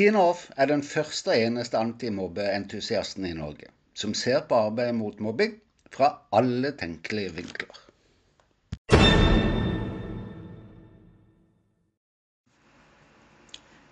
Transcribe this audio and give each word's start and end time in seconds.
Tina 0.00 0.20
Off 0.30 0.46
er 0.56 0.70
den 0.70 0.80
første 0.80 1.28
og 1.28 1.42
eneste 1.44 1.76
antimobbeentusiasten 1.76 3.26
i 3.28 3.34
Norge 3.36 3.66
som 4.00 4.14
ser 4.16 4.46
på 4.48 4.56
arbeidet 4.56 4.94
mot 4.96 5.18
mobbing 5.20 5.58
fra 5.92 6.06
alle 6.38 6.70
tenkelige 6.80 7.34
vinkler. 7.36 7.80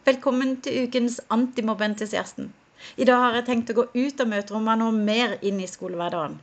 Velkommen 0.08 0.54
til 0.64 0.86
ukens 0.86 1.20
antimobbeentusiasten. 1.28 2.54
I 2.96 3.04
dag 3.04 3.20
har 3.26 3.36
jeg 3.36 3.48
tenkt 3.50 3.74
å 3.74 3.76
gå 3.82 3.84
ut 3.92 4.22
av 4.24 4.30
møterommene 4.32 4.88
og 4.88 5.02
mer 5.10 5.34
inn 5.44 5.60
i 5.60 5.68
skolehverdagen. 5.68 6.38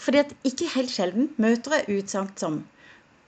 Fordi 0.00 0.22
at 0.22 0.32
ikke 0.48 0.70
helt 0.78 0.94
sjelden 0.94 1.28
møter 1.36 1.76
jeg 1.76 1.98
utsagn 1.98 2.32
som 2.40 2.62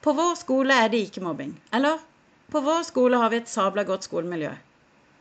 På 0.00 0.16
vår 0.16 0.38
skole 0.40 0.72
er 0.86 0.88
det 0.88 1.04
ikke 1.10 1.26
mobbing. 1.28 1.52
Eller 1.68 2.00
På 2.48 2.64
vår 2.64 2.88
skole 2.88 3.20
har 3.20 3.28
vi 3.28 3.42
et 3.42 3.52
sabla 3.52 3.84
godt 3.84 4.08
skolemiljø. 4.08 4.54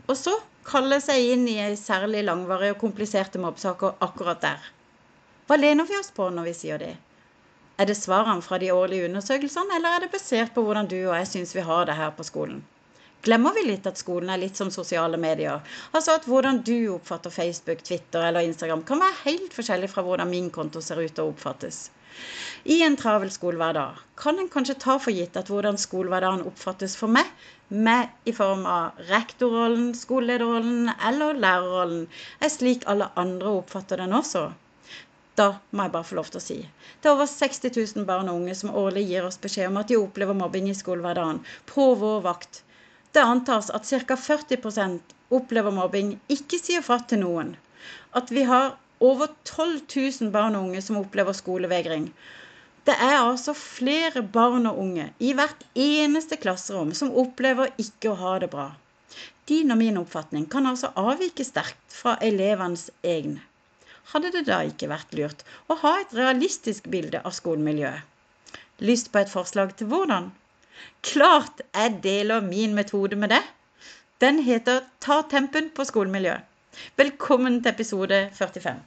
Og 0.06 0.18
så 0.18 0.36
kalle 0.68 1.00
seg 1.02 1.32
inn 1.34 1.48
i 1.50 1.58
ei 1.62 1.74
særlig 1.80 2.24
langvarig 2.28 2.72
og 2.74 2.82
kompliserte 2.82 3.42
mobbsaker 3.42 3.98
akkurat 4.06 4.42
der. 4.44 4.70
Hva 5.48 5.58
lener 5.58 5.88
vi 5.90 5.98
oss 5.98 6.12
på 6.14 6.28
når 6.34 6.50
vi 6.50 6.54
sier 6.60 6.82
det? 6.82 6.94
Er 7.82 7.90
det 7.90 7.98
svarene 8.00 8.46
fra 8.46 8.60
de 8.62 8.72
årlige 8.72 9.10
undersøkelsene, 9.10 9.76
eller 9.78 9.96
er 9.96 10.06
det 10.06 10.12
basert 10.14 10.54
på 10.56 10.64
hvordan 10.64 10.88
du 10.92 10.98
og 11.02 11.18
jeg 11.18 11.32
syns 11.32 11.56
vi 11.58 11.66
har 11.68 11.90
det 11.90 11.98
her 11.98 12.14
på 12.18 12.26
skolen? 12.28 12.62
Glemmer 13.26 13.56
vi 13.58 13.66
litt 13.66 13.88
at 13.90 13.98
skolen 13.98 14.30
er 14.30 14.38
litt 14.38 14.60
som 14.60 14.70
sosiale 14.74 15.18
medier? 15.18 15.66
Altså 15.98 16.16
at 16.20 16.28
hvordan 16.30 16.62
du 16.68 16.94
oppfatter 16.94 17.34
Facebook, 17.34 17.82
Twitter 17.84 18.28
eller 18.28 18.46
Instagram 18.46 18.86
kan 18.86 19.02
være 19.02 19.22
helt 19.24 19.58
forskjellig 19.58 19.90
fra 19.92 20.06
hvordan 20.06 20.30
min 20.30 20.52
konto 20.54 20.82
ser 20.86 21.02
ut 21.02 21.22
og 21.24 21.34
oppfattes. 21.34 21.88
I 22.64 22.82
en 22.84 22.96
travel 22.98 23.32
skolehverdag 23.32 24.00
kan 24.22 24.40
en 24.40 24.50
kanskje 24.50 24.76
ta 24.84 24.98
for 25.02 25.14
gitt 25.14 25.38
at 25.40 25.50
hvordan 25.54 25.78
skolehverdagen 25.82 26.46
oppfattes 26.50 26.96
for 27.00 27.12
meg, 27.18 27.28
med 27.70 28.30
i 28.30 28.34
form 28.34 28.64
av 28.70 29.02
rektorrollen, 29.10 29.92
skolelederrollen 29.98 30.92
eller 31.10 31.38
lærerrollen, 31.46 32.06
er 32.40 32.54
slik 32.54 32.86
alle 32.90 33.12
andre 33.22 33.58
oppfatter 33.62 34.02
den 34.02 34.16
også. 34.18 34.48
Da 35.36 35.48
må 35.72 35.86
jeg 35.86 35.94
bare 35.94 36.08
få 36.08 36.16
lov 36.20 36.30
til 36.32 36.40
å 36.40 36.44
si. 36.46 36.58
Det 37.02 37.10
er 37.10 37.16
over 37.18 37.28
60 37.28 37.74
000 37.76 38.08
barn 38.08 38.30
og 38.32 38.40
unge 38.40 38.56
som 38.56 38.72
årlig 38.82 39.04
gir 39.10 39.28
oss 39.28 39.42
beskjed 39.42 39.68
om 39.72 39.82
at 39.82 39.92
de 39.92 39.98
opplever 40.00 40.38
mobbing 40.38 40.70
i 40.72 40.78
skolehverdagen 40.78 41.42
på 41.72 41.90
vår 42.00 42.22
vakt. 42.24 42.62
Det 43.12 43.24
antas 43.24 43.70
at 43.76 43.90
ca. 44.08 44.16
40% 44.16 45.14
opplever 45.36 45.76
mobbing, 45.76 46.16
ikke 46.32 46.60
sier 46.62 46.86
fra 46.86 47.02
til 47.04 47.22
noen. 47.26 47.54
At 48.16 48.32
vi 48.32 48.46
har 48.48 48.78
over 49.00 49.28
12 49.44 49.82
000 50.22 50.32
barn 50.32 50.56
og 50.56 50.70
unge 50.70 50.82
som 50.86 51.00
opplever 51.02 51.36
skolevegring. 51.36 52.10
Det 52.86 52.94
er 53.02 53.18
altså 53.18 53.56
flere 53.58 54.22
barn 54.22 54.68
og 54.70 54.80
unge 54.80 55.08
i 55.20 55.34
hvert 55.34 55.64
eneste 55.74 56.38
klasserom 56.38 56.94
som 56.94 57.16
opplever 57.18 57.74
ikke 57.82 58.12
å 58.12 58.20
ha 58.20 58.36
det 58.44 58.52
bra. 58.54 58.70
Din 59.50 59.74
og 59.74 59.80
min 59.82 59.98
oppfatning 59.98 60.46
kan 60.50 60.70
altså 60.70 60.92
avvike 60.98 61.46
sterkt 61.46 61.98
fra 62.00 62.16
elevenes 62.22 62.88
egne. 63.04 63.42
Hadde 64.14 64.32
det 64.36 64.46
da 64.48 64.60
ikke 64.70 64.90
vært 64.92 65.14
lurt 65.18 65.42
å 65.70 65.78
ha 65.82 65.96
et 66.02 66.14
realistisk 66.14 66.88
bilde 66.94 67.22
av 67.26 67.34
skolemiljøet? 67.34 68.06
Lyst 68.86 69.12
på 69.12 69.22
et 69.22 69.32
forslag 69.32 69.74
til 69.80 69.90
hvordan? 69.90 70.30
Klart 71.06 71.62
jeg 71.66 72.00
deler 72.04 72.46
min 72.46 72.76
metode 72.78 73.18
med 73.18 73.34
det. 73.34 73.42
Den 74.22 74.42
heter 74.46 74.84
Ta 75.02 75.22
tempen 75.32 75.72
på 75.74 75.86
skolemiljøet. 75.90 76.44
Velkommen 76.98 77.62
til 77.62 77.72
episode 77.72 78.18
45. 78.34 78.80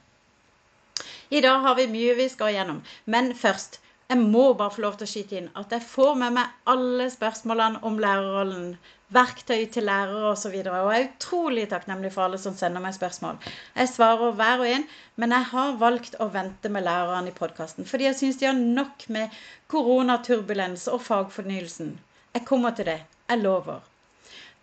I 1.29 1.41
dag 1.45 1.61
har 1.65 1.75
vi 1.77 1.85
mye 1.91 2.15
vi 2.17 2.27
skal 2.31 2.53
gjennom, 2.55 2.83
men 3.05 3.33
først 3.37 3.79
jeg 4.09 4.17
må 4.17 4.53
bare 4.57 4.73
få 4.73 4.81
lov 4.81 4.95
til 4.97 5.05
å 5.05 5.09
skyte 5.09 5.35
inn 5.37 5.49
at 5.61 5.73
jeg 5.75 5.85
får 5.85 6.15
med 6.17 6.33
meg 6.37 6.69
alle 6.73 7.05
spørsmålene 7.13 7.83
om 7.85 7.99
lærerrollen, 8.01 8.71
verktøy 9.13 9.67
til 9.73 9.85
lærere 9.89 10.31
osv. 10.31 10.55
Og, 10.63 10.69
og 10.79 10.89
jeg 10.93 11.03
er 11.03 11.11
utrolig 11.11 11.67
takknemlig 11.69 12.11
for 12.15 12.25
alle 12.25 12.39
som 12.41 12.57
sender 12.57 12.81
meg 12.81 12.97
spørsmål. 12.97 13.37
Jeg 13.75 13.91
svarer 13.91 14.33
hver 14.39 14.63
og 14.63 14.71
en, 14.71 14.87
men 15.21 15.37
jeg 15.37 15.49
har 15.51 15.77
valgt 15.83 16.17
å 16.17 16.29
vente 16.33 16.73
med 16.73 16.87
lærerne 16.89 17.29
i 17.29 17.37
podkasten 17.37 17.89
fordi 17.89 18.09
jeg 18.09 18.19
syns 18.21 18.41
de 18.41 18.49
har 18.49 18.57
nok 18.79 19.05
med 19.13 19.37
koronaturbulens 19.69 20.89
og 20.93 21.05
fagfornyelsen. 21.05 21.93
Jeg 22.33 22.49
kommer 22.49 22.73
til 22.77 22.89
det. 22.89 22.99
Jeg 23.29 23.45
lover. 23.45 23.88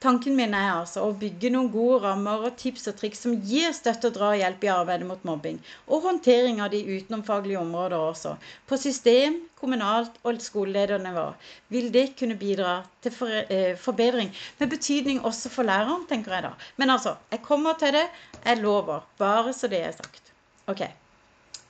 Tanken 0.05 0.34
min 0.37 0.53
er 0.53 0.75
altså 0.75 1.07
å 1.07 1.12
bygge 1.17 1.49
noen 1.55 1.71
gode 1.73 2.03
rammer 2.03 2.43
og 2.45 2.57
tips 2.61 2.83
og 2.91 2.99
triks 2.99 3.23
som 3.25 3.33
gir 3.49 3.73
støtte 3.73 4.11
og 4.11 4.19
drahjelp 4.19 4.67
i 4.67 4.69
arbeidet 4.69 5.09
mot 5.09 5.23
mobbing, 5.25 5.57
og 5.89 6.05
håndtering 6.05 6.61
av 6.61 6.69
de 6.75 6.83
utenomfaglige 6.84 7.62
områder 7.62 7.97
også. 8.11 8.34
På 8.69 8.77
system, 8.83 9.39
kommunalt 9.57 10.21
og 10.21 10.43
skoleledernivå 10.45 11.25
vil 11.73 11.89
det 11.97 12.05
kunne 12.21 12.37
bidra 12.37 12.77
til 13.07 13.17
eh, 13.49 13.73
forbedring, 13.81 14.34
med 14.61 14.75
betydning 14.77 15.25
også 15.25 15.55
for 15.57 15.65
læreren, 15.71 16.05
tenker 16.13 16.37
jeg 16.37 16.49
da. 16.51 16.53
Men 16.77 16.93
altså, 16.99 17.17
jeg 17.33 17.41
kommer 17.49 17.81
til 17.81 17.97
det. 17.97 18.05
Jeg 18.45 18.61
lover. 18.61 19.01
Bare 19.19 19.57
så 19.57 19.73
det 19.73 19.81
er 19.81 19.97
sagt. 19.97 20.33
Ok, 20.69 20.84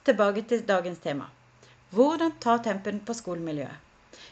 tilbake 0.04 0.42
til 0.50 0.66
dagens 0.66 0.98
tema. 0.98 1.30
Hvordan 1.94 2.34
ta 2.42 2.58
tempen 2.58 2.98
på 3.06 3.14
skolemiljøet? 3.14 3.85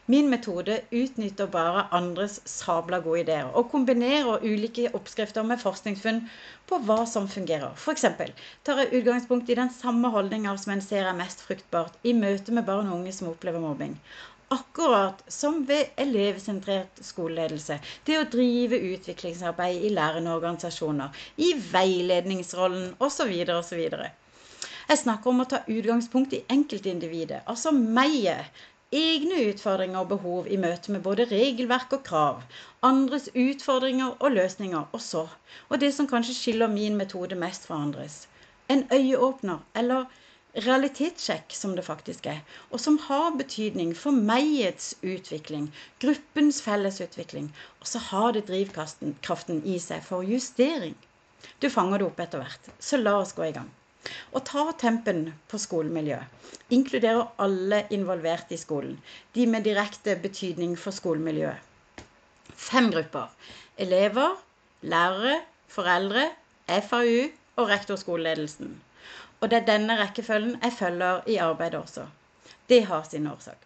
Min 0.07 0.27
metode 0.29 0.81
utnytter 0.93 1.47
bare 1.49 1.87
andres 1.97 2.35
sabla 2.45 2.99
gode 3.01 3.23
ideer 3.23 3.47
og 3.57 3.71
kombinerer 3.73 4.43
ulike 4.45 4.91
oppskrifter 4.99 5.47
med 5.49 5.63
forskningsfunn 5.63 6.19
på 6.69 6.79
hva 6.85 6.99
som 7.09 7.25
fungerer. 7.33 7.73
F.eks. 7.73 8.05
tar 8.69 8.83
jeg 8.83 9.01
utgangspunkt 9.01 9.49
i 9.49 9.57
den 9.57 9.73
samme 9.73 10.11
holdninga 10.13 10.53
som 10.61 10.75
en 10.75 10.85
ser 10.85 11.09
er 11.09 11.17
mest 11.17 11.41
fruktbart 11.47 11.97
i 12.05 12.13
møte 12.19 12.53
med 12.53 12.67
barn 12.69 12.91
og 12.91 12.99
unge 12.99 13.15
som 13.17 13.31
opplever 13.31 13.65
mobbing. 13.65 13.95
Akkurat 14.53 15.23
som 15.33 15.63
ved 15.71 15.97
elevsentrert 15.97 17.01
skoleledelse. 17.01 17.79
Det 18.05 18.19
å 18.21 18.29
drive 18.29 18.83
utviklingsarbeid 18.91 19.89
i 19.89 19.95
lærende 19.97 20.37
organisasjoner, 20.37 21.17
i 21.41 21.55
veiledningsrollen 21.73 22.93
osv. 23.01 23.33
osv. 23.57 23.83
Jeg 24.85 25.01
snakker 25.01 25.33
om 25.33 25.41
å 25.41 25.49
ta 25.49 25.65
utgangspunkt 25.65 26.37
i 26.37 26.45
enkeltindividet, 26.53 27.41
altså 27.49 27.73
meg, 27.73 28.29
egne 28.95 29.41
utfordringer 29.51 30.01
og 30.01 30.11
behov 30.13 30.47
i 30.47 30.59
møte 30.65 30.93
med 30.95 31.03
både 31.07 31.27
regelverk 31.31 31.95
og 31.97 32.03
krav, 32.07 32.43
andres 32.89 33.27
utfordringer 33.35 34.15
og 34.21 34.37
løsninger, 34.37 34.85
og 34.93 35.03
så, 35.03 35.25
og 35.69 35.81
det 35.83 35.91
som 35.97 36.09
kanskje 36.11 36.37
skiller 36.39 36.71
min 36.71 36.99
metode 37.01 37.39
mest 37.41 37.67
fra 37.69 37.81
andres, 37.87 38.21
en 38.71 38.85
øyeåpner, 38.93 39.59
eller 39.75 40.07
realitetssjekk, 40.67 41.51
som 41.59 41.75
det 41.77 41.85
faktisk 41.85 42.27
er, 42.31 42.41
og 42.71 42.81
som 42.81 42.99
har 43.09 43.35
betydning 43.39 43.95
for 43.99 44.15
meiets 44.33 44.93
utvikling, 45.03 45.71
gruppens 46.05 46.63
fellesutvikling, 46.63 47.51
og 47.81 47.91
så 47.91 48.03
har 48.11 48.33
det 48.37 48.47
drivkraften 48.51 49.63
i 49.65 49.79
seg 49.83 50.05
for 50.07 50.23
justering. 50.23 50.95
Du 51.61 51.69
fanger 51.69 51.99
det 51.99 52.13
opp 52.13 52.21
etter 52.23 52.45
hvert, 52.45 52.71
så 52.79 53.03
la 53.03 53.19
oss 53.25 53.35
gå 53.35 53.49
i 53.49 53.57
gang. 53.57 53.73
Å 54.33 54.41
ta 54.45 54.65
tempen 54.81 55.27
på 55.51 55.61
skolemiljøet 55.61 56.73
inkluderer 56.75 57.27
alle 57.45 57.85
involverte 57.95 58.55
i 58.57 58.61
skolen, 58.61 58.97
de 59.35 59.47
med 59.47 59.67
direkte 59.69 60.17
betydning 60.23 60.77
for 60.81 60.97
skolemiljøet. 60.97 61.61
Fem 62.55 62.91
grupper. 62.95 63.29
Elever, 63.77 64.37
lærere, 64.83 65.41
foreldre, 65.69 66.29
FAU 66.89 67.29
og 67.57 67.69
rektorskoleledelsen. 67.69 68.75
Og 69.41 69.51
det 69.51 69.61
er 69.61 69.69
denne 69.69 69.99
rekkefølgen 70.01 70.57
jeg 70.63 70.77
følger 70.79 71.29
i 71.29 71.37
arbeidet 71.43 71.81
også. 71.81 72.07
Det 72.69 72.85
har 72.89 73.05
sin 73.09 73.27
årsak. 73.29 73.59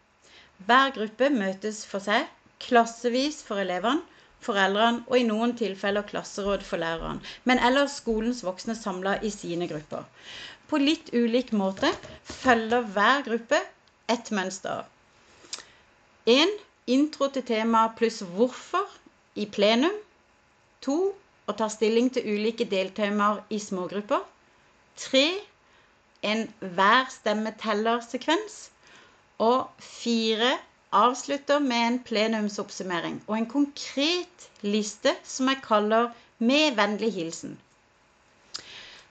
Hver 0.66 0.94
gruppe 0.96 1.30
møtes 1.30 1.84
for 1.86 2.02
seg, 2.02 2.26
klassevis 2.58 3.44
for 3.46 3.62
elevene, 3.62 4.02
foreldrene 4.44 5.04
og 5.06 5.18
i 5.18 5.26
noen 5.26 5.54
tilfeller 5.58 6.06
klasseråd 6.08 6.62
for 6.66 6.80
lærerne, 6.80 7.22
men 7.44 7.58
ellers 7.58 7.98
skolens 8.02 8.44
voksne 8.46 8.76
samla 8.78 9.18
i 9.22 9.30
sine 9.34 9.68
grupper. 9.70 10.06
På 10.68 10.78
litt 10.82 11.10
ulik 11.16 11.52
måte 11.56 11.90
følger 12.28 12.86
hver 12.94 13.24
gruppe 13.26 13.60
et 14.12 14.30
mønster. 14.36 14.84
En 16.28 16.50
intro 16.86 17.30
til 17.32 17.44
temaet 17.48 17.96
pluss 17.96 18.20
hvorfor 18.36 18.84
i 19.36 19.46
plenum. 19.48 19.94
To 20.84 20.98
å 21.48 21.54
ta 21.56 21.70
stilling 21.72 22.10
til 22.12 22.28
ulike 22.28 22.66
deltemaer 22.68 23.40
i 23.48 23.60
smågrupper. 23.62 24.20
Tre 25.00 25.26
en 26.22 26.44
hver 26.60 27.08
stemme 27.14 27.54
teller-sekvens. 27.60 28.58
Og 29.38 29.68
fire 29.78 30.56
avslutter 30.90 31.60
med 31.60 31.86
en 31.86 31.98
plenumsoppsummering 32.02 33.20
og 33.26 33.36
en 33.36 33.46
konkret 33.50 34.48
liste 34.62 35.14
som 35.24 35.48
jeg 35.48 35.62
kaller 35.62 36.12
'Med 36.38 36.76
vennlig 36.76 37.12
hilsen'. 37.12 37.56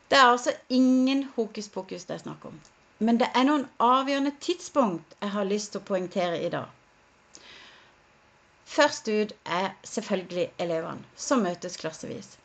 Det 0.10 0.18
er 0.18 0.32
altså 0.32 0.52
ingen 0.70 1.24
hokus 1.36 1.68
pokus 1.68 2.06
det 2.06 2.14
er 2.14 2.24
snakk 2.24 2.46
om. 2.46 2.60
Men 3.00 3.20
det 3.20 3.28
er 3.36 3.44
noen 3.44 3.68
avgjørende 3.80 4.32
tidspunkt 4.42 5.16
jeg 5.22 5.30
har 5.30 5.44
lyst 5.44 5.72
til 5.72 5.82
å 5.82 5.88
poengtere 5.90 6.46
i 6.46 6.50
dag. 6.50 6.66
Først 8.66 9.08
ut 9.08 9.34
er 9.46 9.70
selvfølgelig 9.84 10.52
elevene, 10.60 11.04
som 11.16 11.44
møtes 11.44 11.78
klassevis. 11.78 12.38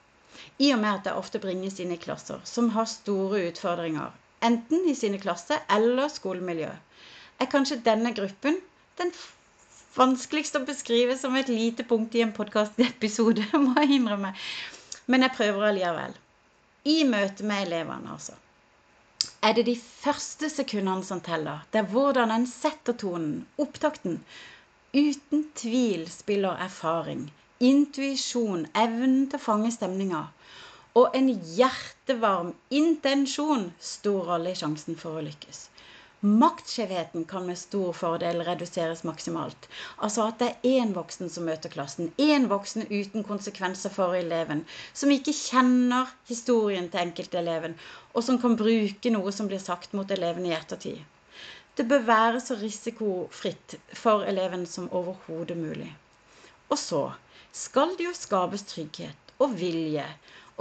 I 0.59 0.73
og 0.73 0.79
med 0.79 0.95
at 0.95 1.05
det 1.05 1.13
ofte 1.13 1.39
bringes 1.39 1.81
inn 1.81 1.93
i 1.93 1.97
klasser 1.97 2.41
som 2.45 2.69
har 2.77 2.85
store 2.91 3.49
utfordringer, 3.49 4.11
enten 4.43 4.89
i 4.89 4.95
sine 4.95 5.19
klasser 5.19 5.63
eller 5.71 6.09
skolemiljø, 6.09 6.71
er 7.41 7.47
kanskje 7.47 7.81
denne 7.85 8.15
gruppen 8.15 8.61
den 9.01 9.13
vanskeligste 9.97 10.61
å 10.61 10.67
beskrive 10.69 11.17
som 11.21 11.37
et 11.37 11.51
lite 11.53 11.85
punkt 11.89 12.15
i 12.17 12.23
en 12.25 12.35
podkastepisode, 12.37 13.45
må 13.65 13.75
jeg 13.81 13.99
innrømme. 13.99 14.33
Men 15.07 15.27
jeg 15.27 15.37
prøver 15.37 15.69
allikevel. 15.69 16.17
I 16.89 17.03
møte 17.07 17.47
med 17.47 17.67
elevene, 17.67 18.17
altså. 18.17 18.39
Er 19.43 19.55
det 19.55 19.67
de 19.69 19.77
første 19.79 20.49
sekundene 20.51 21.07
som 21.07 21.21
teller? 21.23 21.63
Det 21.71 21.83
er 21.83 21.91
hvordan 21.93 22.31
en 22.35 22.47
setter 22.51 22.97
tonen, 22.99 23.45
opptakten. 23.63 24.21
Uten 24.93 25.47
tvil 25.59 26.05
spiller 26.11 26.59
erfaring, 26.63 27.27
intuisjon, 27.63 28.67
evnen 28.77 29.27
til 29.31 29.39
å 29.41 29.47
fange 29.47 29.71
stemninga 29.75 30.27
og 31.01 31.15
en 31.17 31.29
hjertevarm 31.57 32.53
intensjon 32.75 33.71
stor 33.81 34.27
rolle 34.29 34.53
i 34.53 34.59
sjansen 34.59 34.99
for 35.01 35.19
å 35.19 35.25
lykkes. 35.25 35.65
Maktskjevheten 36.25 37.25
kan 37.25 37.47
med 37.47 37.59
stor 37.59 37.93
fordel 37.93 38.45
reduseres 38.47 39.01
maksimalt. 39.03 39.65
Altså 39.99 40.29
at 40.31 40.37
det 40.39 40.51
er 40.53 40.83
én 40.83 40.93
voksen 40.95 41.31
som 41.35 41.49
møter 41.51 41.73
klassen. 41.73 42.13
Én 42.15 42.47
voksen 42.53 42.85
uten 42.87 43.25
konsekvenser 43.27 43.91
for 43.91 44.15
eleven. 44.15 44.63
Som 44.95 45.11
ikke 45.11 45.35
kjenner 45.35 46.13
historien 46.29 46.87
til 46.93 47.03
enkelteleven, 47.03 47.75
og 48.15 48.23
som 48.23 48.39
kan 48.39 48.55
bruke 48.61 49.11
noe 49.11 49.33
som 49.35 49.51
blir 49.51 49.59
sagt 49.65 49.99
mot 49.99 50.15
eleven 50.15 50.47
i 50.47 50.55
ettertid. 50.55 51.03
Det 51.75 51.89
bør 51.91 52.07
være 52.07 52.45
så 52.45 52.55
risikofritt 52.61 53.75
for 54.05 54.23
eleven 54.23 54.63
som 54.77 54.87
overhodet 54.95 55.59
mulig. 55.59 55.91
Og 56.71 56.79
så 56.79 57.03
skal 57.51 57.97
det 57.99 58.07
jo 58.07 58.15
skapes 58.15 58.63
trygghet 58.71 59.35
og 59.43 59.59
vilje 59.59 60.07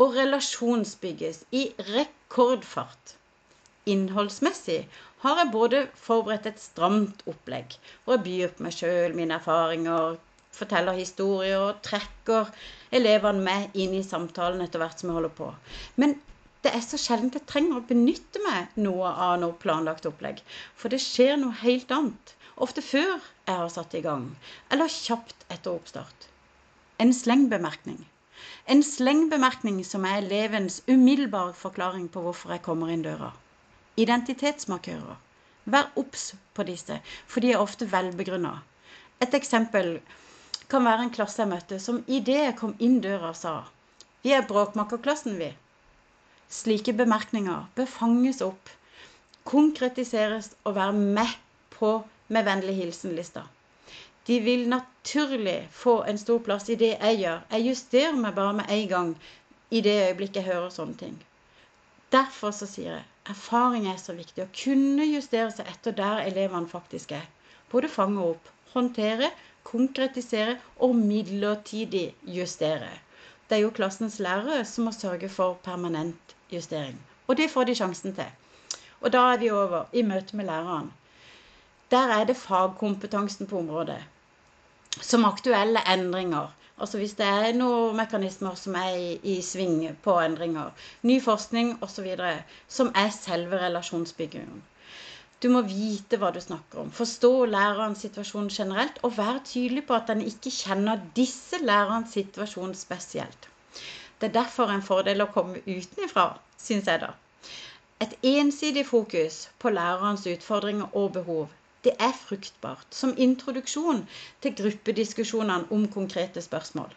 og 0.02 0.18
relasjonsbygges 0.18 1.44
i 1.54 1.68
rekordfart. 1.94 3.19
Innholdsmessig 3.86 4.88
har 5.21 5.38
jeg 5.38 5.53
både 5.53 5.79
forberedt 6.01 6.47
et 6.50 6.62
stramt 6.62 7.21
opplegg, 7.29 7.77
hvor 8.03 8.18
jeg 8.18 8.25
byr 8.27 8.53
på 8.57 8.65
meg 8.65 8.75
sjøl, 8.77 9.15
mine 9.18 9.38
erfaringer, 9.38 10.18
forteller 10.56 10.97
historier 10.97 11.62
og 11.62 11.81
trekker 11.85 12.50
elevene 12.97 13.44
med 13.45 13.77
inn 13.83 13.94
i 13.97 14.03
samtalen 14.06 14.63
etter 14.65 14.81
hvert 14.81 15.00
som 15.00 15.12
jeg 15.12 15.19
holder 15.19 15.33
på. 15.38 15.50
Men 16.01 16.18
det 16.65 16.73
er 16.77 16.83
så 16.85 17.00
sjelden 17.01 17.31
jeg 17.33 17.47
trenger 17.50 17.79
å 17.79 17.88
benytte 17.89 18.41
meg 18.44 18.73
noe 18.85 19.09
av 19.27 19.38
noe 19.41 19.57
planlagt 19.62 20.06
opplegg. 20.09 20.41
For 20.77 20.94
det 20.94 21.01
skjer 21.01 21.38
noe 21.41 21.57
helt 21.63 21.94
annet. 21.95 22.35
Ofte 22.62 22.83
før 22.85 23.15
jeg 23.15 23.56
har 23.62 23.71
satt 23.73 23.95
i 23.97 24.03
gang, 24.06 24.27
eller 24.73 24.91
kjapt 24.94 25.45
etter 25.50 25.73
oppstart. 25.73 26.27
En 27.01 27.13
slengbemerkning. 27.18 28.03
En 28.69 28.83
slengbemerkning 28.85 29.79
som 29.88 30.06
er 30.06 30.19
elevens 30.21 30.81
umiddelbare 30.89 31.56
forklaring 31.57 32.09
på 32.13 32.21
hvorfor 32.25 32.53
jeg 32.53 32.65
kommer 32.68 32.94
inn 32.94 33.06
døra. 33.07 33.31
Identitetsmarkører. 33.98 35.18
Vær 35.66 35.92
obs 35.96 36.34
på 36.54 36.64
disse, 36.64 37.00
for 37.28 37.44
de 37.44 37.52
er 37.52 37.62
ofte 37.62 37.88
velbegrunna. 37.92 38.54
Et 39.22 39.34
eksempel 39.38 40.00
kan 40.72 40.86
være 40.86 41.06
en 41.06 41.14
klasse 41.14 41.42
jeg 41.44 41.52
møtte, 41.52 41.80
som 41.80 42.04
idet 42.08 42.38
jeg 42.40 42.58
kom 42.62 42.76
inn 42.80 43.02
døra, 43.04 43.34
sa 43.34 43.64
Vi 44.24 44.32
er 44.32 44.48
bråkmakerklassen, 44.48 45.38
vi. 45.38 45.52
Slike 46.50 46.94
bemerkninger 46.94 47.68
bør 47.76 47.90
fanges 47.90 48.42
opp, 48.46 48.70
konkretiseres 49.44 50.52
og 50.64 50.76
være 50.76 50.94
med 50.94 51.36
på 51.76 51.92
med 52.28 52.48
vennlig 52.48 52.76
hilsen-lista. 52.78 53.44
De 54.28 54.40
vil 54.40 54.68
naturlig 54.70 55.68
få 55.72 56.04
en 56.08 56.18
stor 56.22 56.40
plass 56.46 56.70
i 56.70 56.78
det 56.80 56.94
jeg 56.94 57.20
gjør. 57.24 57.40
Jeg 57.52 57.68
justerer 57.68 58.20
meg 58.24 58.36
bare 58.38 58.54
med 58.62 58.70
en 58.70 58.88
gang 58.88 59.10
i 59.72 59.82
det 59.82 59.98
øyeblikket 60.08 60.42
jeg 60.42 60.54
hører 60.54 60.70
sånne 60.70 60.98
ting. 61.00 61.18
Derfor 62.12 62.52
så 62.52 62.68
sier 62.68 62.96
jeg 62.98 63.04
erfaring 63.31 63.88
er 63.88 64.00
så 64.02 64.16
viktig. 64.18 64.44
Å 64.44 64.56
kunne 64.63 65.06
justere 65.08 65.52
seg 65.56 65.69
etter 65.72 65.96
der 65.96 66.25
elevene 66.25 66.68
faktisk 66.72 67.13
er. 67.16 67.28
Både 67.72 67.92
fange 67.92 68.24
opp, 68.34 68.50
håndtere, 68.74 69.30
konkretisere 69.68 70.58
og 70.84 70.96
midlertidig 70.98 72.10
justere. 72.36 72.90
Det 73.48 73.58
er 73.58 73.66
jo 73.66 73.75
klassens 73.75 74.19
lærere 74.24 74.63
som 74.66 74.88
må 74.88 74.94
sørge 74.96 75.30
for 75.30 75.60
permanent 75.63 76.36
justering. 76.52 76.98
Og 77.28 77.38
det 77.40 77.52
får 77.52 77.69
de 77.69 77.75
sjansen 77.80 78.16
til. 78.16 78.31
Og 79.02 79.14
da 79.14 79.22
er 79.34 79.40
vi 79.42 79.52
over 79.52 79.88
i 79.94 80.04
møte 80.07 80.36
med 80.36 80.50
læreren. 80.50 80.92
Der 81.92 82.12
er 82.16 82.25
det 82.25 82.38
fagkompetansen 82.40 83.48
på 83.48 83.60
området. 83.60 84.00
Som 85.02 85.25
aktuelle 85.25 85.84
endringer. 85.94 86.52
Altså 86.81 86.98
hvis 86.98 87.13
det 87.19 87.28
er 87.30 87.54
noen 87.54 87.94
mekanismer 88.00 88.56
som 88.57 88.75
er 88.80 88.95
i, 88.98 89.10
i 89.33 89.36
sving 89.45 89.83
på 90.01 90.16
endringer. 90.24 90.72
Ny 91.06 91.19
forskning 91.22 91.75
osv. 91.86 92.07
Som 92.68 92.89
er 92.98 93.12
selve 93.13 93.60
relasjonsbyggingen. 93.62 94.63
Du 95.42 95.48
må 95.50 95.62
vite 95.66 96.18
hva 96.22 96.30
du 96.33 96.39
snakker 96.42 96.83
om, 96.83 96.89
forstå 96.94 97.31
lærerens 97.50 98.04
situasjon 98.06 98.50
generelt, 98.54 99.00
og 99.01 99.16
vær 99.18 99.39
tydelig 99.45 99.88
på 99.88 99.95
at 99.98 100.12
en 100.13 100.22
ikke 100.22 100.54
kjenner 100.54 101.01
disse 101.18 101.57
lærerens 101.62 102.13
situasjon 102.18 102.75
spesielt. 102.78 103.48
Det 104.22 104.30
er 104.30 104.36
derfor 104.36 104.69
en 104.69 104.86
fordel 104.86 105.25
å 105.25 105.31
komme 105.33 105.63
utenifra, 105.66 106.28
syns 106.62 106.89
jeg 106.92 107.01
da. 107.01 107.16
Et 108.06 108.13
ensidig 108.36 108.86
fokus 108.86 109.48
på 109.57 109.74
lærerens 109.74 110.28
utfordringer 110.30 110.94
og 110.94 111.10
behov 111.18 111.50
det 111.86 111.94
er 112.07 112.13
fruktbart 112.18 112.98
som 112.98 113.13
introduksjon 113.18 114.04
til 114.44 114.56
gruppediskusjonene 114.60 115.72
om 115.78 115.88
konkrete 115.95 116.44
spørsmål. 116.45 116.92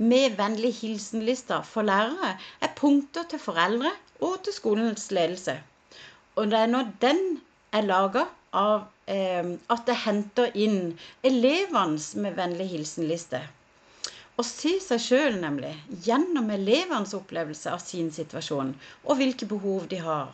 Med 0.00 0.36
vennlig 0.38 0.72
hilsen-lista 0.78 1.60
for 1.72 1.84
lærere 1.84 2.32
er 2.64 2.74
punkter 2.76 3.26
til 3.28 3.42
foreldre 3.42 3.92
og 4.20 4.38
til 4.44 4.56
skolens 4.56 5.10
ledelse. 5.12 5.58
Og 6.36 6.48
det 6.50 6.58
er 6.62 6.72
når 6.72 6.92
den 7.02 7.20
er 7.72 7.84
laga 7.84 8.24
av 8.56 8.86
eh, 9.06 9.52
at 9.70 9.86
det 9.86 9.98
henter 10.06 10.56
inn 10.56 10.80
elevenes 11.22 12.14
med 12.16 12.38
vennlig 12.40 12.70
hilsen-liste. 12.72 13.42
Å 14.40 14.42
se 14.46 14.70
seg 14.80 15.00
sjøl, 15.04 15.34
nemlig, 15.40 15.70
gjennom 16.04 16.46
elevenes 16.54 17.10
opplevelse 17.16 17.72
av 17.74 17.80
sin 17.84 18.06
situasjon 18.14 18.70
og 19.02 19.18
hvilke 19.18 19.48
behov 19.50 19.82
de 19.90 19.98
har, 20.00 20.30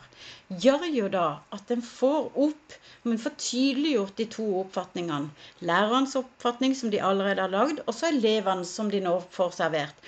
gjør 0.65 0.85
jo 0.97 1.09
da 1.15 1.23
at 1.57 1.73
en 1.75 1.81
får 1.87 2.29
opp, 2.45 2.75
men 3.03 3.19
får 3.23 3.33
tydeliggjort 3.45 4.21
de 4.21 4.27
to 4.35 4.45
oppfatningene. 4.61 5.33
Lærerens 5.71 6.15
oppfatning 6.21 6.77
som 6.81 6.93
de 6.93 7.01
allerede 7.09 7.43
har 7.43 7.51
lagd, 7.51 7.81
og 7.83 7.97
så 7.97 8.07
elevenes 8.13 8.71
som 8.79 8.93
de 8.93 9.01
nå 9.03 9.17
får 9.39 9.51
servert. 9.57 10.07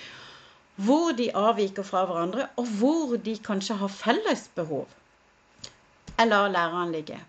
Hvor 0.88 1.12
de 1.20 1.28
avviker 1.44 1.90
fra 1.92 2.06
hverandre, 2.08 2.48
og 2.56 2.72
hvor 2.80 3.18
de 3.28 3.36
kanskje 3.50 3.82
har 3.84 3.92
felles 3.98 4.46
behov. 4.62 4.88
Jeg 6.14 6.32
lar 6.32 6.48
læreren 6.56 6.96
ligge. 6.96 7.20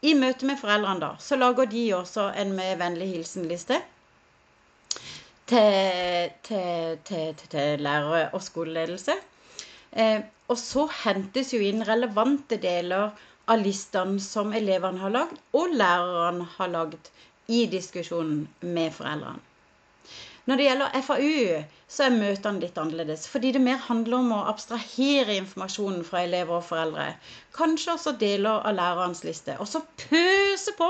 I 0.00 0.16
møte 0.16 0.48
med 0.48 0.56
foreldrene 0.62 1.04
da, 1.04 1.12
så 1.20 1.36
lager 1.36 1.68
de 1.68 1.84
også 2.00 2.30
en 2.38 2.56
med 2.56 2.80
vennlig 2.80 3.12
hilsen-liste 3.12 3.82
til, 5.48 6.30
til, 6.48 6.98
til, 7.08 7.34
til 7.54 7.82
lærere 7.84 8.28
og 8.36 8.42
skoleledelse. 8.44 9.16
Eh, 9.92 10.20
og 10.48 10.58
så 10.60 10.86
hentes 11.04 11.52
jo 11.54 11.60
inn 11.64 11.84
relevante 11.88 12.58
deler 12.60 13.10
av 13.48 13.62
listene 13.64 14.20
som 14.20 14.52
elevene 14.56 15.00
har 15.02 15.14
lagd, 15.14 15.36
og 15.56 15.74
lærerne 15.80 16.48
har 16.58 16.72
lagd 16.72 17.12
i 17.48 17.64
diskusjonen 17.72 18.44
med 18.60 18.92
foreldrene. 18.96 19.47
Når 20.48 20.56
det 20.56 20.64
gjelder 20.64 21.02
FAU, 21.04 21.56
så 21.92 22.04
er 22.06 22.14
møtene 22.14 22.62
litt 22.62 22.78
annerledes. 22.80 23.26
Fordi 23.28 23.50
det 23.52 23.60
mer 23.60 23.82
handler 23.84 24.16
om 24.22 24.30
å 24.32 24.44
abstrahere 24.48 25.34
informasjonen 25.36 26.06
fra 26.08 26.22
elever 26.24 26.56
og 26.56 26.64
foreldre. 26.64 27.10
Kanskje 27.58 27.92
også 27.98 28.14
deler 28.22 28.64
av 28.64 28.78
lærerens 28.78 29.20
liste. 29.28 29.58
Og 29.60 29.68
så 29.68 29.82
pøse 30.06 30.72
på 30.78 30.88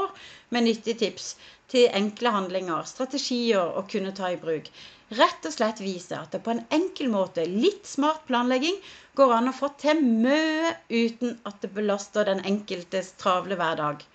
med 0.54 0.68
nyttige 0.68 1.00
tips 1.00 1.32
til 1.74 1.90
enkle 1.90 2.30
handlinger, 2.36 2.86
strategier 2.86 3.74
å 3.80 3.82
kunne 3.90 4.14
ta 4.14 4.30
i 4.30 4.38
bruk. 4.40 4.70
Rett 5.18 5.50
og 5.50 5.56
slett 5.56 5.82
vise 5.82 6.14
at 6.14 6.36
det 6.36 6.44
på 6.44 6.54
en 6.54 6.62
enkel 6.78 7.10
måte, 7.10 7.42
litt 7.48 7.88
smart 7.88 8.28
planlegging, 8.30 8.78
går 9.18 9.34
an 9.40 9.50
å 9.50 9.56
få 9.56 9.72
til 9.82 10.04
mye 10.06 10.76
uten 10.86 11.34
at 11.48 11.58
det 11.64 11.72
belaster 11.74 12.30
den 12.30 12.44
enkeltes 12.46 13.16
travle 13.18 13.58
hverdag. 13.58 14.06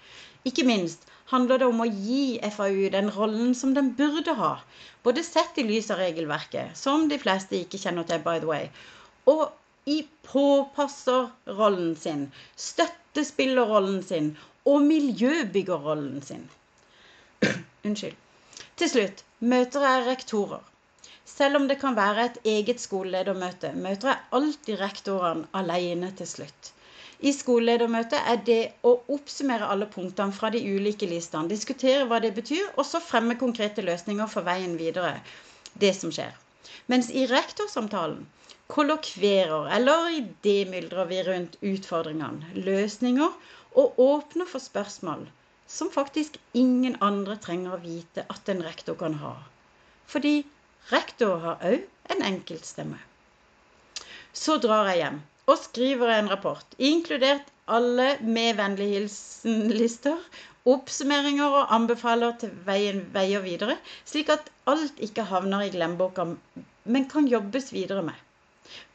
Ikke 0.47 0.63
minst 0.67 1.03
handler 1.31 1.61
det 1.61 1.67
om 1.71 1.81
å 1.83 1.89
gi 1.89 2.39
FAU 2.55 2.89
den 2.93 3.11
rollen 3.15 3.53
som 3.55 3.73
den 3.77 3.93
burde 3.97 4.35
ha. 4.39 4.53
Både 5.03 5.23
sett 5.23 5.57
i 5.57 5.65
lys 5.67 5.91
av 5.91 6.01
regelverket, 6.03 6.77
som 6.77 7.07
de 7.11 7.19
fleste 7.21 7.59
ikke 7.59 7.79
kjenner 7.81 8.07
til, 8.09 8.23
by 8.25 8.39
the 8.43 8.49
way, 8.49 8.69
og 9.29 9.45
i 9.85 10.01
påpasserrollen 10.27 11.95
sin, 11.99 12.27
støttespillerrollen 12.55 14.03
sin 14.03 14.33
og 14.65 14.83
miljøbyggerrollen 14.87 16.21
sin. 16.23 16.45
Unnskyld. 17.87 18.15
Til 18.79 18.89
slutt 18.89 19.25
møter 19.39 19.83
jeg 19.87 20.05
rektorer. 20.07 20.61
Selv 21.33 21.59
om 21.59 21.67
det 21.67 21.79
kan 21.81 21.95
være 21.97 22.27
et 22.29 22.39
eget 22.53 22.81
skoleledermøte, 22.83 23.73
møter 23.75 24.11
jeg 24.11 24.23
alltid 24.39 24.79
rektorene 24.81 25.47
alene 25.59 26.11
til 26.19 26.29
slutt. 26.29 26.72
I 27.23 27.31
skoleledermøtet 27.31 28.19
er 28.27 28.39
det 28.47 28.61
å 28.83 28.97
oppsummere 29.15 29.67
alle 29.71 29.85
punktene 29.91 30.35
fra 30.35 30.49
de 30.51 30.59
ulike 30.59 31.07
listene, 31.07 31.47
diskutere 31.47 32.03
hva 32.09 32.19
det 32.23 32.33
betyr, 32.35 32.65
og 32.75 32.83
så 32.87 32.99
fremme 32.99 33.37
konkrete 33.39 33.85
løsninger 33.85 34.27
for 34.33 34.43
veien 34.43 34.73
videre. 34.79 35.13
Det 35.79 35.93
som 35.95 36.11
skjer. 36.11 36.33
Mens 36.91 37.07
i 37.15 37.23
rektorsamtalen 37.31 38.25
kollokverer 38.73 39.71
eller 39.77 40.11
idémyldrer 40.17 41.07
vi 41.13 41.23
rundt 41.29 41.57
utfordringene, 41.63 42.51
løsninger, 42.67 43.39
og 43.79 44.03
åpner 44.03 44.49
for 44.49 44.59
spørsmål 44.59 45.23
som 45.73 45.95
faktisk 45.95 46.35
ingen 46.53 46.99
andre 47.01 47.39
trenger 47.41 47.77
å 47.77 47.83
vite 47.85 48.27
at 48.29 48.51
en 48.51 48.67
rektor 48.67 48.99
kan 48.99 49.15
ha. 49.23 49.37
Fordi 50.11 50.41
rektor 50.91 51.39
har 51.45 51.63
òg 51.71 51.87
en 52.13 52.25
enkeltstemme. 52.33 52.99
Så 54.33 54.59
drar 54.59 54.91
jeg 54.91 55.05
hjem 55.05 55.23
og 55.51 55.57
skriver 55.59 56.11
en 56.13 56.29
rapport, 56.31 56.75
inkludert 56.79 57.49
alle 57.77 58.05
med 58.35 58.55
vennlig 58.59 58.85
hilsen-lister, 58.93 60.19
oppsummeringer 60.73 61.55
og 61.59 61.73
anbefaler 61.75 62.37
til 62.39 62.53
veien, 62.67 63.01
veier 63.15 63.43
videre, 63.43 63.75
slik 64.07 64.31
at 64.31 64.47
alt 64.71 65.01
ikke 65.07 65.25
havner 65.31 65.65
i 65.65 65.73
glemmeboka, 65.73 66.25
men 66.95 67.09
kan 67.11 67.27
jobbes 67.27 67.73
videre 67.75 68.05
med. 68.07 68.15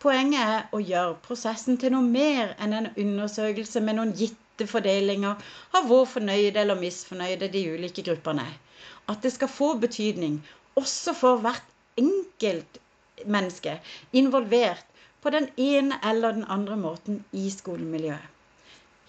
Poenget 0.00 0.40
er 0.40 0.72
å 0.72 0.80
gjøre 0.80 1.18
prosessen 1.26 1.76
til 1.82 1.92
noe 1.92 2.06
mer 2.06 2.54
enn 2.64 2.72
en 2.78 2.90
undersøkelse 3.04 3.82
med 3.84 3.98
noen 3.98 4.14
gitte 4.16 4.66
fordelinger 4.70 5.36
av 5.76 5.86
hvor 5.90 6.08
fornøyde 6.08 6.62
eller 6.64 6.80
misfornøyde 6.80 7.50
de 7.52 7.66
ulike 7.74 8.04
gruppene 8.08 8.48
er. 8.48 8.56
At 9.12 9.20
det 9.24 9.34
skal 9.36 9.52
få 9.52 9.74
betydning 9.84 10.40
også 10.80 11.12
for 11.20 11.44
hvert 11.44 11.68
enkelt 12.00 12.80
menneske 13.26 13.76
involvert 14.16 14.84
på 15.22 15.30
den 15.34 15.48
ene 15.56 15.98
eller 16.10 16.32
den 16.32 16.44
andre 16.48 16.76
måten 16.76 17.24
i 17.32 17.50
skolemiljøet. 17.50 18.34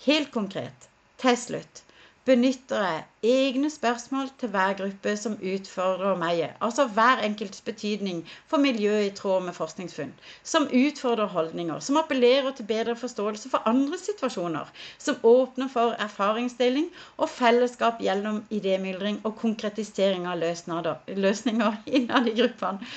Helt 0.06 0.32
konkret, 0.32 0.90
til 1.22 1.38
slutt, 1.38 1.84
benytter 2.30 2.84
jeg 2.84 3.04
egne 3.32 3.70
spørsmål 3.74 4.28
til 4.40 4.52
hver 4.54 4.76
gruppe 4.78 5.16
som 5.18 5.38
utfordrer 5.52 6.18
meg, 6.22 6.42
altså 6.62 6.86
hver 6.94 7.24
enkelts 7.26 7.64
betydning 7.66 8.20
for 8.52 8.62
miljøet 8.62 9.08
i 9.08 9.14
tråd 9.18 9.48
med 9.48 9.58
forskningsfunn, 9.58 10.12
som 10.44 10.68
utfordrer 10.82 11.32
holdninger, 11.34 11.80
som 11.80 11.98
appellerer 12.02 12.54
til 12.58 12.70
bedre 12.70 12.96
forståelse 13.00 13.50
for 13.50 13.66
andre 13.72 13.98
situasjoner, 13.98 14.70
som 14.98 15.18
åpner 15.24 15.72
for 15.74 15.98
erfaringsdeling 16.08 16.92
og 17.18 17.34
fellesskap 17.34 18.04
gjennom 18.06 18.44
idémyldring 18.60 19.22
og 19.24 19.38
konkretisering 19.42 20.30
av 20.30 20.40
løsninger 20.46 21.82
innad 21.88 22.30
i 22.30 22.38
gruppene. 22.42 22.94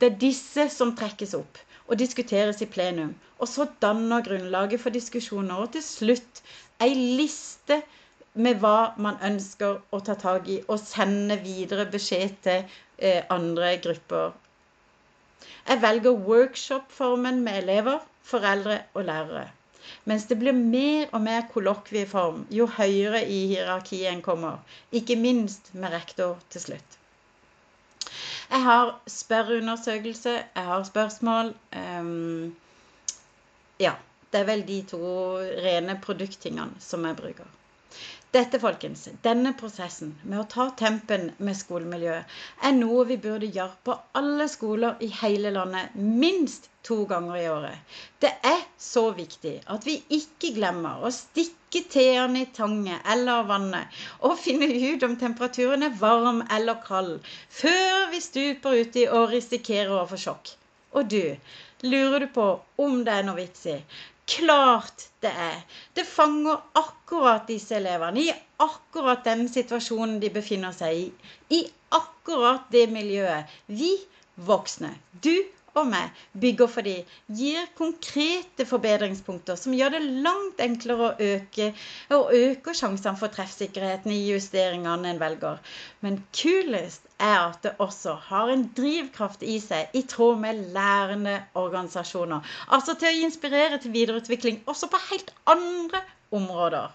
Det 0.00 0.12
er 0.12 0.22
disse 0.28 0.68
som 0.74 0.96
trekkes 0.98 1.36
opp 1.38 1.58
og 1.86 1.98
diskuteres 1.98 2.62
i 2.62 2.68
plenum. 2.74 3.14
Og 3.38 3.48
så 3.48 3.66
danner 3.82 4.24
grunnlaget 4.28 4.80
for 4.80 4.94
diskusjoner. 4.94 5.54
Og 5.54 5.72
til 5.76 5.84
slutt 5.86 6.42
ei 6.82 6.94
liste 6.94 7.82
med 8.34 8.60
hva 8.62 8.92
man 9.06 9.18
ønsker 9.28 9.80
å 9.92 10.00
ta 10.06 10.14
tak 10.20 10.48
i, 10.48 10.60
og 10.68 10.80
sende 10.80 11.36
videre 11.42 11.88
beskjed 11.94 12.38
til 12.46 12.62
eh, 12.98 13.20
andre 13.30 13.74
grupper. 13.84 14.32
Jeg 15.68 15.82
velger 15.82 16.22
workshop-formen 16.30 17.42
med 17.44 17.58
elever, 17.64 17.98
foreldre 18.22 18.78
og 18.94 19.04
lærere. 19.10 19.50
Mens 20.06 20.24
det 20.30 20.38
blir 20.38 20.56
mer 20.56 21.10
og 21.12 21.20
mer 21.26 21.44
kollokvieform 21.52 22.46
jo 22.56 22.66
høyere 22.78 23.24
i 23.26 23.44
hierarkiet 23.52 24.12
en 24.12 24.22
kommer. 24.22 24.58
Ikke 24.92 25.18
minst 25.18 25.74
med 25.74 25.92
rektor 25.94 26.38
til 26.54 26.68
slutt. 26.68 27.01
Jeg 28.52 28.62
har 28.62 28.88
spørreundersøkelse, 29.08 30.30
jeg 30.30 30.64
har 30.64 30.82
spørsmål. 30.84 31.54
Um, 31.76 32.56
ja. 33.80 33.94
Det 34.32 34.40
er 34.40 34.44
vel 34.48 34.62
de 34.68 34.78
to 34.88 34.98
rene 35.64 35.98
produkttingene 36.00 36.80
som 36.80 37.04
jeg 37.04 37.16
bruker. 37.16 37.48
Dette, 38.32 38.56
folkens, 38.56 39.02
denne 39.20 39.50
prosessen 39.60 40.14
med 40.24 40.38
å 40.40 40.46
ta 40.48 40.64
tempen 40.80 41.26
med 41.36 41.56
skolemiljøet 41.58 42.36
er 42.64 42.72
noe 42.78 43.02
vi 43.10 43.18
burde 43.20 43.50
gjøre 43.52 43.76
på 43.84 43.96
alle 44.16 44.46
skoler 44.48 45.02
i 45.04 45.10
hele 45.18 45.50
landet 45.52 45.98
minst 46.22 46.70
to 46.88 47.02
ganger 47.10 47.36
i 47.36 47.50
året. 47.52 47.98
Det 48.24 48.30
er 48.48 48.62
så 48.80 49.02
viktig 49.18 49.52
at 49.74 49.84
vi 49.84 49.98
ikke 50.16 50.54
glemmer 50.56 51.04
å 51.04 51.10
stikke 51.12 51.82
teene 51.92 52.46
i 52.46 52.48
tanget 52.56 53.04
eller 53.16 53.44
vannet 53.50 54.00
og 54.24 54.40
finne 54.40 54.70
ut 54.80 55.04
om 55.04 55.18
temperaturen 55.20 55.84
er 55.90 56.00
varm 56.00 56.40
eller 56.56 56.80
kald 56.88 57.18
før 57.58 58.08
vi 58.14 58.22
stuper 58.30 58.80
uti 58.80 59.04
og 59.12 59.28
risikerer 59.34 59.92
å 59.98 60.08
få 60.08 60.22
sjokk. 60.24 60.54
Og 60.96 61.12
du, 61.12 61.36
lurer 61.84 62.24
du 62.24 62.32
på 62.32 62.48
om 62.80 63.04
det 63.04 63.12
er 63.12 63.28
noe 63.28 63.42
vits 63.44 63.68
i 63.68 63.76
Klart 64.26 65.08
det 65.22 65.30
er. 65.30 65.62
Det 65.94 66.06
fanger 66.06 66.60
akkurat 66.78 67.48
disse 67.48 67.76
elevene 67.76 68.22
i 68.22 68.32
akkurat 68.62 69.24
den 69.26 69.48
situasjonen 69.50 70.20
de 70.22 70.30
befinner 70.30 70.74
seg 70.76 71.00
i. 71.00 71.06
I 71.58 71.62
akkurat 71.90 72.68
det 72.72 72.86
miljøet. 72.92 73.50
Vi 73.66 73.90
voksne, 74.46 74.94
du 75.24 75.34
og 75.78 75.86
med, 75.88 76.10
bygger 76.40 76.68
for 76.68 76.84
de, 76.86 76.94
gir 77.38 77.68
konkrete 77.78 78.66
forbedringspunkter 78.68 79.56
som 79.60 79.74
gjør 79.76 79.94
det 79.96 80.02
langt 80.26 80.60
enklere 80.60 81.08
å 81.08 81.28
øke 81.28 81.68
og 82.16 82.34
øker 82.36 82.76
sjansene 82.76 83.16
for 83.20 83.32
treffsikkerheten 83.32 84.12
i 84.12 84.20
justeringene 84.30 85.12
en 85.12 85.20
velger. 85.22 85.60
Men 86.04 86.20
kulest 86.36 87.08
er 87.18 87.38
at 87.48 87.60
det 87.64 87.74
også 87.82 88.16
har 88.28 88.52
en 88.52 88.66
drivkraft 88.76 89.44
i 89.46 89.58
seg 89.64 89.94
i 89.96 90.04
tråd 90.14 90.40
med 90.44 90.64
lærende 90.76 91.38
organisasjoner. 91.58 92.44
Altså 92.68 92.98
til 92.98 93.12
å 93.12 93.22
inspirere 93.28 93.80
til 93.80 93.94
videreutvikling 93.96 94.62
også 94.66 94.90
på 94.92 95.00
helt 95.10 95.32
andre 95.48 96.04
områder. 96.32 96.92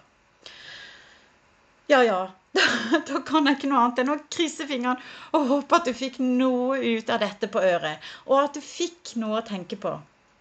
Ja, 1.88 2.02
ja, 2.04 2.32
da 3.08 3.20
kan 3.24 3.46
jeg 3.48 3.58
ikke 3.58 3.68
noe 3.70 3.84
annet 3.84 4.02
enn 4.02 4.12
å 4.12 4.18
krysse 4.32 4.66
fingrene 4.68 5.00
og 5.36 5.46
håpe 5.52 5.78
at 5.78 5.88
du 5.88 5.94
fikk 5.96 6.18
noe 6.20 6.76
ut 6.82 7.12
av 7.12 7.22
dette 7.22 7.48
på 7.52 7.62
øret. 7.64 8.04
Og 8.28 8.36
at 8.42 8.58
du 8.58 8.64
fikk 8.64 9.14
noe 9.20 9.38
å 9.40 9.46
tenke 9.46 9.78
på. 9.80 9.94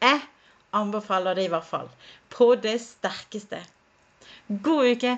Jeg 0.03 0.19
anbefaler 0.75 1.37
det 1.37 1.47
i 1.47 1.51
hvert 1.53 1.67
fall. 1.67 1.87
På 2.33 2.51
det 2.59 2.75
sterkeste. 2.83 3.61
God 4.49 4.91
uke. 4.91 5.17